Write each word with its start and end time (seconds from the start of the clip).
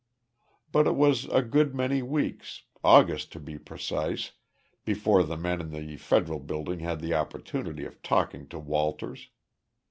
But 0.71 0.87
it 0.87 0.95
was 0.95 1.25
a 1.25 1.43
good 1.43 1.75
many 1.75 2.01
weeks 2.01 2.63
August, 2.83 3.31
to 3.33 3.39
be 3.39 3.59
precise 3.59 4.31
before 4.83 5.21
the 5.21 5.37
men 5.37 5.61
in 5.61 5.69
the 5.69 5.95
Federal 5.97 6.39
Building 6.39 6.79
had 6.79 7.01
the 7.01 7.13
opportunity 7.13 7.85
of 7.85 8.01
talking 8.01 8.47
to 8.47 8.57
Walters. 8.57 9.29